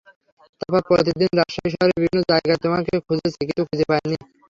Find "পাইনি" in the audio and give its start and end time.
3.89-4.15